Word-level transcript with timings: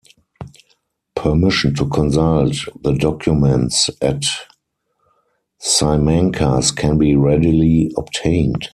Permission 1.15 1.75
to 1.75 1.87
consult 1.87 2.55
the 2.81 2.93
documents 2.93 3.87
at 4.01 4.23
Simancas 5.61 6.75
can 6.75 6.97
be 6.97 7.15
readily 7.15 7.93
obtained. 7.95 8.67